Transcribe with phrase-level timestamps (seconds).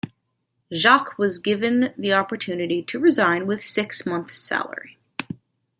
[0.73, 4.97] Jacques was given the opportunity to resign with six months salary.